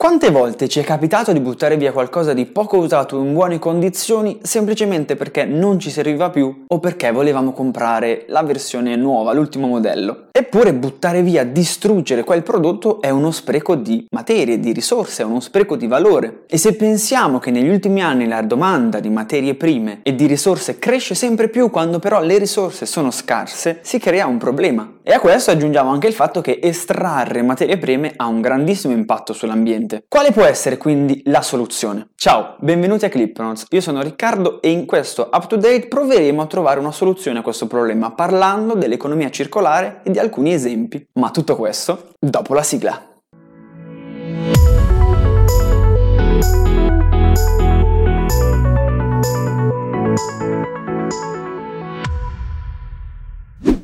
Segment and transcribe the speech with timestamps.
[0.00, 4.38] Quante volte ci è capitato di buttare via qualcosa di poco usato in buone condizioni
[4.40, 10.28] semplicemente perché non ci serviva più o perché volevamo comprare la versione nuova, l'ultimo modello?
[10.32, 15.40] Eppure buttare via, distruggere quel prodotto è uno spreco di materie, di risorse, è uno
[15.40, 16.44] spreco di valore.
[16.46, 20.78] E se pensiamo che negli ultimi anni la domanda di materie prime e di risorse
[20.78, 24.94] cresce sempre più quando però le risorse sono scarse, si crea un problema.
[25.10, 29.32] E a questo aggiungiamo anche il fatto che estrarre materie prime ha un grandissimo impatto
[29.32, 30.04] sull'ambiente.
[30.06, 32.10] Quale può essere quindi la soluzione?
[32.14, 36.46] Ciao, benvenuti a ClipNotes, io sono Riccardo e in questo Up to Date proveremo a
[36.46, 41.04] trovare una soluzione a questo problema parlando dell'economia circolare e di alcuni esempi.
[41.14, 43.10] Ma tutto questo dopo la sigla.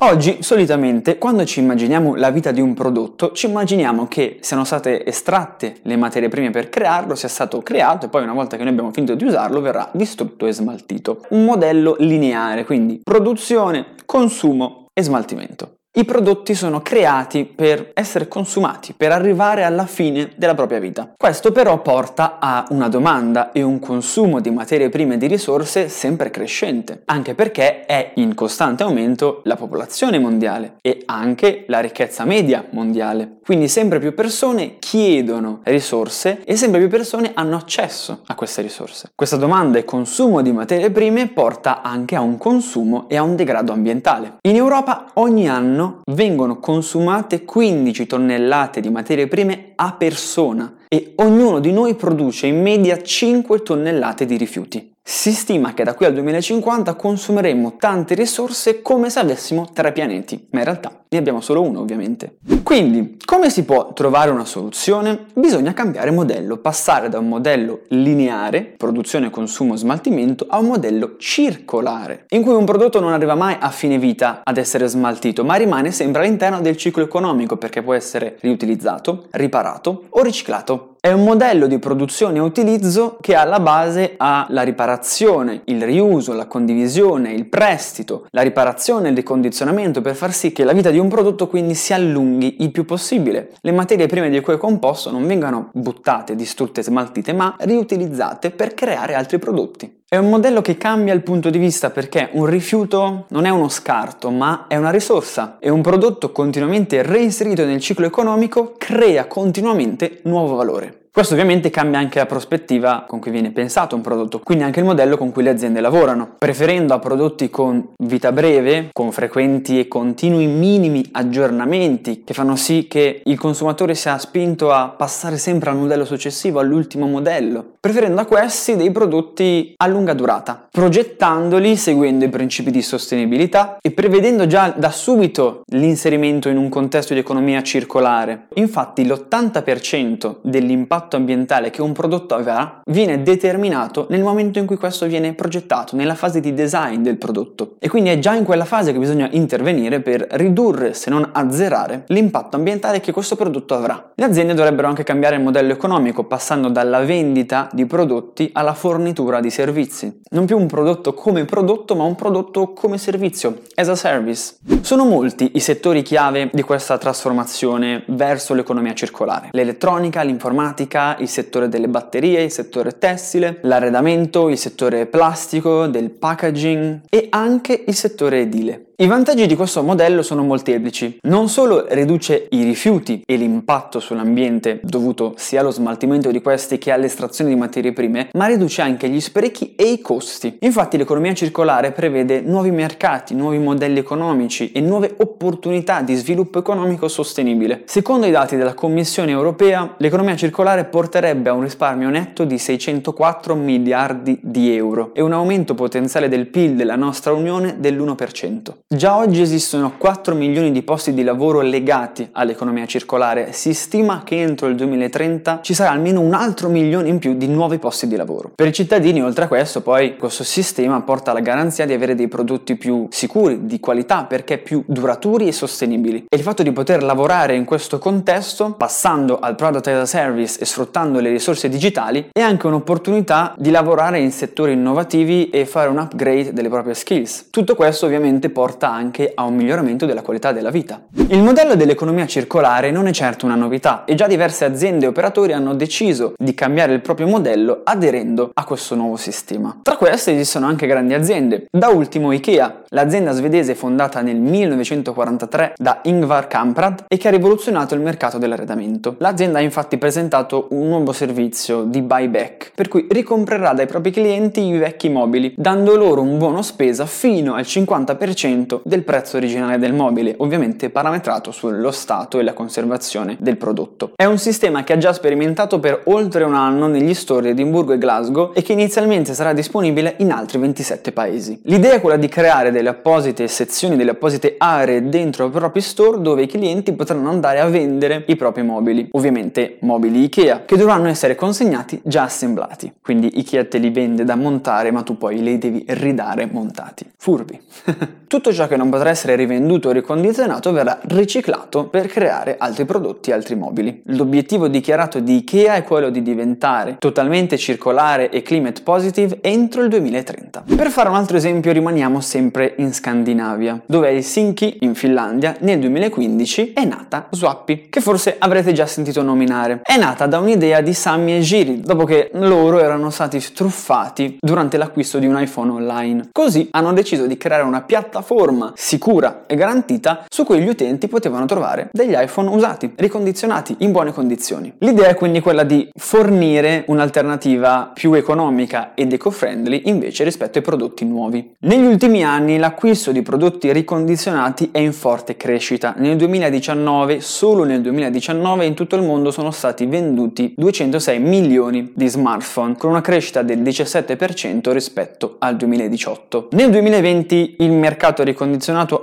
[0.00, 5.06] Oggi solitamente quando ci immaginiamo la vita di un prodotto ci immaginiamo che siano state
[5.06, 8.72] estratte le materie prime per crearlo, sia stato creato e poi una volta che noi
[8.72, 11.24] abbiamo finito di usarlo verrà distrutto e smaltito.
[11.30, 15.76] Un modello lineare, quindi produzione, consumo e smaltimento.
[15.98, 21.14] I prodotti sono creati per essere consumati, per arrivare alla fine della propria vita.
[21.16, 25.88] Questo però porta a una domanda e un consumo di materie prime e di risorse
[25.88, 32.26] sempre crescente, anche perché è in costante aumento la popolazione mondiale e anche la ricchezza
[32.26, 33.38] media mondiale.
[33.42, 39.12] Quindi sempre più persone chiedono risorse e sempre più persone hanno accesso a queste risorse.
[39.14, 43.34] Questa domanda e consumo di materie prime porta anche a un consumo e a un
[43.34, 44.36] degrado ambientale.
[44.46, 51.58] In Europa ogni anno vengono consumate 15 tonnellate di materie prime a persona e ognuno
[51.60, 54.92] di noi produce in media 5 tonnellate di rifiuti.
[55.02, 60.48] Si stima che da qui al 2050 consumeremo tante risorse come se avessimo tre pianeti,
[60.50, 62.38] ma in realtà ne abbiamo solo uno ovviamente.
[62.62, 65.26] Quindi, come si può trovare una soluzione?
[65.34, 72.26] Bisogna cambiare modello, passare da un modello lineare, produzione, consumo, smaltimento, a un modello circolare,
[72.30, 75.92] in cui un prodotto non arriva mai a fine vita ad essere smaltito, ma rimane
[75.92, 80.95] sempre all'interno del ciclo economico perché può essere riutilizzato, riparato o riciclato.
[81.00, 86.32] È un modello di produzione e utilizzo che alla base ha la riparazione, il riuso,
[86.32, 90.90] la condivisione, il prestito, la riparazione e il decondizionamento per far sì che la vita
[90.90, 93.52] di un prodotto quindi si allunghi il più possibile.
[93.60, 98.74] Le materie prime di cui è composto non vengano buttate, distrutte, smaltite, ma riutilizzate per
[98.74, 99.95] creare altri prodotti.
[100.16, 103.68] È un modello che cambia il punto di vista perché un rifiuto non è uno
[103.68, 110.20] scarto, ma è una risorsa e un prodotto continuamente reinserito nel ciclo economico crea continuamente
[110.22, 111.05] nuovo valore.
[111.16, 114.84] Questo ovviamente cambia anche la prospettiva con cui viene pensato un prodotto, quindi anche il
[114.84, 119.88] modello con cui le aziende lavorano, preferendo a prodotti con vita breve, con frequenti e
[119.88, 125.76] continui minimi aggiornamenti che fanno sì che il consumatore sia spinto a passare sempre al
[125.76, 132.28] modello successivo, all'ultimo modello, preferendo a questi dei prodotti a lunga durata, progettandoli seguendo i
[132.28, 138.48] principi di sostenibilità e prevedendo già da subito l'inserimento in un contesto di economia circolare.
[138.56, 144.76] Infatti l'80% dell'impatto l'impatto ambientale che un prodotto avrà viene determinato nel momento in cui
[144.76, 147.76] questo viene progettato, nella fase di design del prodotto.
[147.78, 152.04] E quindi è già in quella fase che bisogna intervenire per ridurre, se non azzerare,
[152.08, 154.10] l'impatto ambientale che questo prodotto avrà.
[154.14, 159.40] Le aziende dovrebbero anche cambiare il modello economico, passando dalla vendita di prodotti alla fornitura
[159.40, 160.20] di servizi.
[160.30, 164.56] Non più un prodotto come prodotto, ma un prodotto come servizio, as a service.
[164.80, 169.48] Sono molti i settori chiave di questa trasformazione verso l'economia circolare.
[169.52, 176.10] L'elettronica, l'informatica, chimica, il settore delle batterie, il settore tessile, l'arredamento, il settore plastico, del
[176.10, 178.85] packaging e anche il settore edile.
[178.98, 181.18] I vantaggi di questo modello sono molteplici.
[181.24, 186.92] Non solo riduce i rifiuti e l'impatto sull'ambiente dovuto sia allo smaltimento di questi che
[186.92, 190.56] all'estrazione di materie prime, ma riduce anche gli sprechi e i costi.
[190.60, 197.06] Infatti l'economia circolare prevede nuovi mercati, nuovi modelli economici e nuove opportunità di sviluppo economico
[197.08, 197.82] sostenibile.
[197.84, 203.54] Secondo i dati della Commissione europea, l'economia circolare porterebbe a un risparmio netto di 604
[203.56, 208.84] miliardi di euro e un aumento potenziale del PIL della nostra Unione dell'1%.
[208.88, 213.50] Già oggi esistono 4 milioni di posti di lavoro legati all'economia circolare.
[213.52, 217.48] Si stima che entro il 2030 ci sarà almeno un altro milione in più di
[217.48, 218.52] nuovi posti di lavoro.
[218.54, 222.28] Per i cittadini, oltre a questo, poi questo sistema porta la garanzia di avere dei
[222.28, 226.26] prodotti più sicuri, di qualità, perché più duraturi e sostenibili.
[226.28, 230.60] E il fatto di poter lavorare in questo contesto, passando al product as a service
[230.60, 235.88] e sfruttando le risorse digitali, è anche un'opportunità di lavorare in settori innovativi e fare
[235.88, 237.48] un upgrade delle proprie skills.
[237.50, 241.00] Tutto questo ovviamente porta porta anche a un miglioramento della qualità della vita.
[241.28, 245.52] Il modello dell'economia circolare non è certo una novità e già diverse aziende e operatori
[245.52, 249.80] hanno deciso di cambiare il proprio modello aderendo a questo nuovo sistema.
[249.82, 256.00] Tra queste esistono anche grandi aziende, da ultimo IKEA, l'azienda svedese fondata nel 1943 da
[256.02, 259.16] Ingvar Kamprad e che ha rivoluzionato il mercato dell'arredamento.
[259.18, 264.60] L'azienda ha infatti presentato un nuovo servizio di buyback, per cui ricomprerà dai propri clienti
[264.60, 269.92] i vecchi mobili, dando loro un buono spesa fino al 50% del prezzo originale del
[269.92, 274.12] mobile, ovviamente parametrato sullo stato e la conservazione del prodotto.
[274.16, 277.92] È un sistema che ha già sperimentato per oltre un anno negli store di Edimburgo
[277.92, 281.60] e Glasgow e che inizialmente sarà disponibile in altri 27 paesi.
[281.64, 286.20] L'idea è quella di creare delle apposite sezioni, delle apposite aree dentro i propri store
[286.20, 291.08] dove i clienti potranno andare a vendere i propri mobili, ovviamente mobili IKEA, che dovranno
[291.08, 292.92] essere consegnati già assemblati.
[293.02, 297.04] Quindi IKEA te li vende da montare, ma tu poi li devi ridare montati.
[297.16, 297.60] Furbi.
[298.26, 303.28] Tutto ciò che non potrà essere rivenduto o ricondizionato verrà riciclato per creare altri prodotti
[303.28, 304.02] e altri mobili.
[304.06, 309.90] L'obiettivo dichiarato di IKEA è quello di diventare totalmente circolare e climate positive entro il
[309.90, 310.64] 2030.
[310.74, 315.78] Per fare un altro esempio rimaniamo sempre in Scandinavia, dove a Helsinki, in Finlandia, nel
[315.80, 319.80] 2015 è nata Swappy, che forse avrete già sentito nominare.
[319.82, 324.76] È nata da un'idea di Sami e Giri, dopo che loro erano stati truffati durante
[324.76, 326.28] l'acquisto di un iPhone online.
[326.32, 328.44] Così hanno deciso di creare una piattaforma
[328.74, 334.12] sicura e garantita su cui gli utenti potevano trovare degli iPhone usati, ricondizionati in buone
[334.12, 334.72] condizioni.
[334.78, 341.04] L'idea è quindi quella di fornire un'alternativa più economica ed eco-friendly invece rispetto ai prodotti
[341.04, 341.54] nuovi.
[341.60, 345.94] Negli ultimi anni l'acquisto di prodotti ricondizionati è in forte crescita.
[345.96, 352.08] Nel 2019, solo nel 2019 in tutto il mondo sono stati venduti 206 milioni di
[352.08, 356.48] smartphone, con una crescita del 17% rispetto al 2018.
[356.52, 358.34] Nel 2020 il mercato ricondizionato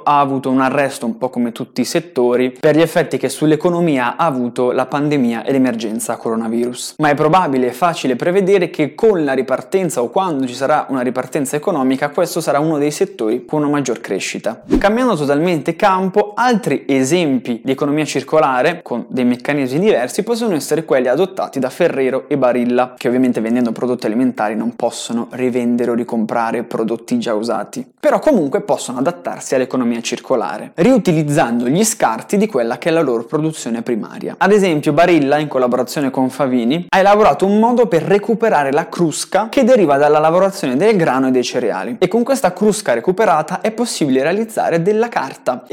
[0.03, 4.15] ha avuto un arresto un po' come tutti i settori per gli effetti che sull'economia
[4.15, 6.95] ha avuto la pandemia e l'emergenza coronavirus.
[6.97, 11.01] Ma è probabile e facile prevedere che con la ripartenza o quando ci sarà una
[11.01, 14.63] ripartenza economica questo sarà uno dei settori con una maggior crescita.
[14.77, 21.07] Cambiando totalmente campo, altri esempi di economia circolare con dei meccanismi diversi possono essere quelli
[21.07, 26.63] adottati da Ferrero e Barilla, che ovviamente vendendo prodotti alimentari non possono rivendere o ricomprare
[26.63, 32.89] prodotti già usati, però comunque possono adattarsi all'economia circolare, riutilizzando gli scarti di quella che
[32.89, 34.35] è la loro produzione primaria.
[34.37, 39.47] Ad esempio, Barilla, in collaborazione con Favini, ha elaborato un modo per recuperare la crusca
[39.49, 41.97] che deriva dalla lavorazione del grano e dei cereali.
[41.99, 45.63] E con questa crusca recuperata è possibile realizzare della carta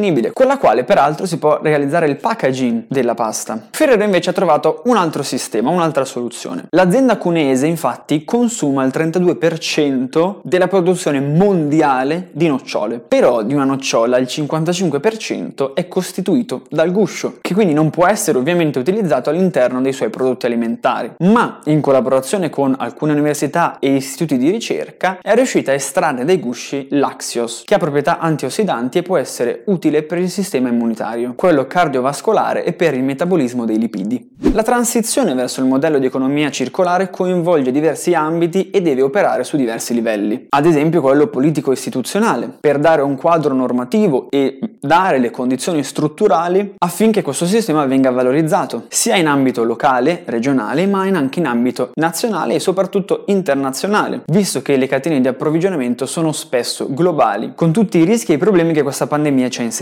[0.00, 3.68] ecosostenibile, con la quale peraltro si può realizzare il packaging della pasta.
[3.70, 6.66] Ferrero invece ha trovato un altro sistema, un'altra soluzione.
[6.70, 14.16] L'azienda cunese infatti consuma il 32% della produzione mondiale di nocciole, però di una nocciola
[14.16, 19.92] il 55% è costituito dal guscio, che quindi non può essere ovviamente utilizzato all'interno dei
[19.92, 25.72] suoi prodotti alimentari, ma in collaborazione con alcune università e istituti di ricerca è riuscita
[25.72, 30.30] a estrarre dai gusci l'Axios, che ha proprietà antiossidanti e può essere utile per il
[30.30, 34.28] sistema immunitario, quello cardiovascolare e per il metabolismo dei lipidi.
[34.52, 39.56] La transizione verso il modello di economia circolare coinvolge diversi ambiti e deve operare su
[39.56, 45.82] diversi livelli, ad esempio quello politico-istituzionale, per dare un quadro normativo e dare le condizioni
[45.82, 51.90] strutturali affinché questo sistema venga valorizzato, sia in ambito locale, regionale, ma anche in ambito
[51.94, 57.98] nazionale e soprattutto internazionale, visto che le catene di approvvigionamento sono spesso globali, con tutti
[57.98, 59.79] i rischi e i problemi che questa pandemia ci ha insegnato.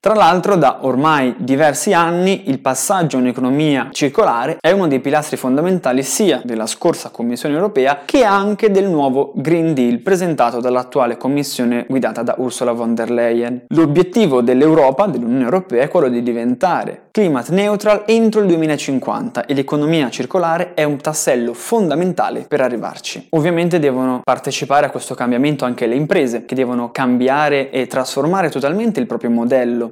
[0.00, 5.36] Tra l'altro, da ormai diversi anni il passaggio a un'economia circolare è uno dei pilastri
[5.36, 11.86] fondamentali sia della scorsa Commissione europea che anche del nuovo Green Deal presentato dall'attuale Commissione
[11.88, 13.64] guidata da Ursula von der Leyen.
[13.68, 20.10] L'obiettivo dell'Europa, dell'Unione Europea, è quello di diventare climate neutral entro il 2050 e l'economia
[20.10, 23.28] circolare è un tassello fondamentale per arrivarci.
[23.30, 29.00] Ovviamente devono partecipare a questo cambiamento anche le imprese, che devono cambiare e trasformare totalmente
[29.00, 29.35] il proprio modello,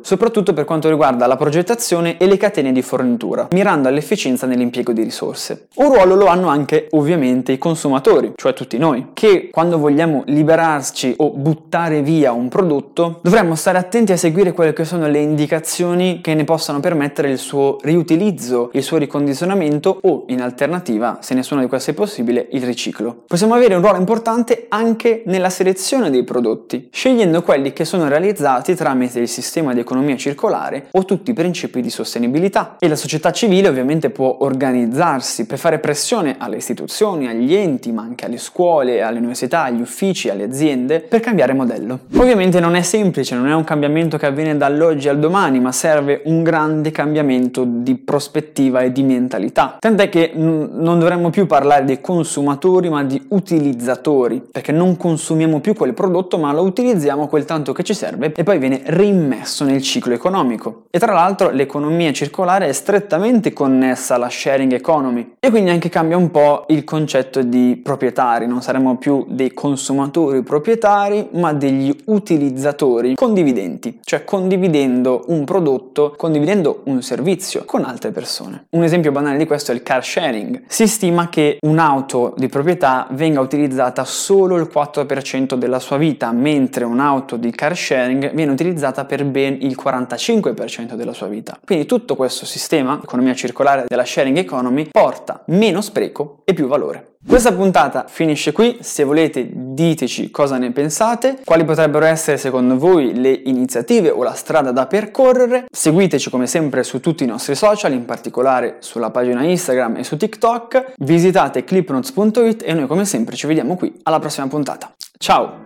[0.02, 5.02] soprattutto per quanto riguarda la progettazione e le catene di fornitura, mirando all'efficienza nell'impiego di
[5.02, 5.68] risorse.
[5.76, 11.14] Un ruolo lo hanno anche ovviamente i consumatori, cioè tutti noi, che quando vogliamo liberarci
[11.18, 16.20] o buttare via un prodotto, dovremmo stare attenti a seguire quelle che sono le indicazioni
[16.20, 21.60] che ne possano permettere il suo riutilizzo, il suo ricondizionamento o, in alternativa, se nessuna
[21.60, 23.24] di queste è possibile, il riciclo.
[23.26, 28.74] Possiamo avere un ruolo importante anche nella selezione dei prodotti, scegliendo quelli che sono realizzati
[28.74, 32.76] tramite il sistema di economia circolare o tutti i principi di sostenibilità.
[32.78, 38.02] E la società civile ovviamente può organizzarsi per fare pressione alle istituzioni, agli enti, ma
[38.02, 42.00] anche alle scuole, alle università, agli uffici, alle aziende per cambiare modello.
[42.16, 46.22] Ovviamente non è semplice, non è un cambiamento che avviene dall'oggi al domani, ma serve
[46.26, 49.76] un grande cambiamento di prospettiva e di mentalità.
[49.80, 55.74] Tant'è che non dovremmo più parlare dei consumatori, ma di utilizzatori, perché non consumiamo più
[55.74, 58.82] quel prodotto, ma lo utilizziamo quel tanto che ci serve e poi viene
[59.25, 60.85] rimmesso nel ciclo economico.
[60.90, 66.16] E tra l'altro l'economia circolare è strettamente connessa alla sharing economy e quindi anche cambia
[66.16, 73.14] un po' il concetto di proprietari, non saremo più dei consumatori proprietari, ma degli utilizzatori
[73.14, 78.66] condividenti, cioè condividendo un prodotto, condividendo un servizio con altre persone.
[78.71, 80.64] Un esempio banale di questo è il car sharing.
[80.66, 86.85] Si stima che un'auto di proprietà venga utilizzata solo il 4% della sua vita, mentre
[86.85, 91.58] un'auto di car sharing viene utilizzata per ben il 45% della sua vita.
[91.64, 97.14] Quindi tutto questo sistema, economia circolare della sharing economy, porta meno spreco e più valore.
[97.26, 103.18] Questa puntata finisce qui, se volete diteci cosa ne pensate, quali potrebbero essere secondo voi
[103.18, 107.92] le iniziative o la strada da percorrere, seguiteci come sempre su tutti i nostri social,
[107.92, 113.46] in particolare sulla pagina Instagram e su TikTok, visitate clipnotes.it e noi come sempre ci
[113.46, 114.92] vediamo qui alla prossima puntata.
[115.16, 115.63] Ciao!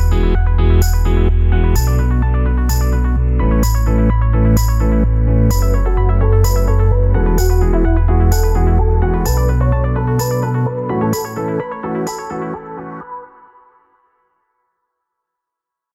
[0.00, 0.32] Thank